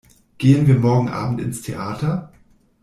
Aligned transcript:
Gehen 0.39 0.65
wir 0.65 0.79
morgen 0.79 1.09
Abend 1.09 1.39
ins 1.41 1.61
Theater? 1.61 2.31